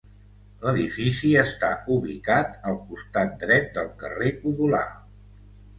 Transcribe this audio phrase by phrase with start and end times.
[0.61, 4.87] L'edifici està ubicat al costat dret del carrer Codolar.